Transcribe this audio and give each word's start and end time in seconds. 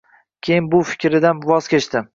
Keyin 0.47 0.71
bu 0.71 0.81
fikridan 0.93 1.47
voz 1.53 1.73
kechdi. 1.77 2.09